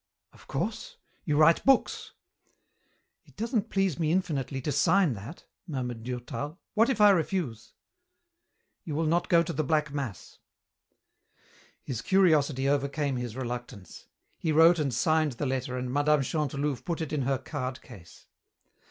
"Of 0.33 0.47
course. 0.47 0.97
You 1.25 1.37
write 1.37 1.63
books." 1.63 2.13
"It 3.23 3.35
doesn't 3.37 3.69
please 3.69 3.99
me 3.99 4.11
infinitely 4.11 4.59
to 4.61 4.71
sign 4.71 5.13
that," 5.13 5.45
murmured 5.67 6.01
Durtal. 6.03 6.59
"What 6.73 6.89
if 6.89 6.99
I 6.99 7.11
refuse?" 7.11 7.75
"You 8.83 8.95
will 8.95 9.05
not 9.05 9.29
go 9.29 9.43
to 9.43 9.53
the 9.53 9.63
Black 9.63 9.93
Mass." 9.93 10.39
His 11.83 12.01
curiosity 12.01 12.67
overcame 12.67 13.17
his 13.17 13.35
reluctance. 13.35 14.07
He 14.39 14.51
wrote 14.51 14.79
and 14.79 14.91
signed 14.91 15.33
the 15.33 15.45
letter 15.45 15.77
and 15.77 15.91
Mme. 15.93 16.23
Chantelouve 16.23 16.83
put 16.83 16.99
it 16.99 17.13
in 17.13 17.21
her 17.21 17.37
card 17.37 17.79
case. 17.83 18.25